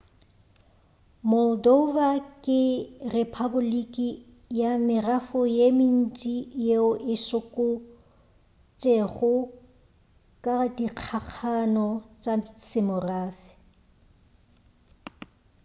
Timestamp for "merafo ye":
4.87-5.67